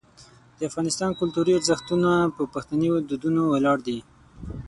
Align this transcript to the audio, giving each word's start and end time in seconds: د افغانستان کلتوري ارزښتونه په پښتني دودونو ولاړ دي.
د 0.57 0.59
افغانستان 0.69 1.11
کلتوري 1.19 1.51
ارزښتونه 1.55 2.09
په 2.35 2.43
پښتني 2.53 2.89
دودونو 3.09 3.41
ولاړ 3.53 3.77
دي. 3.87 3.99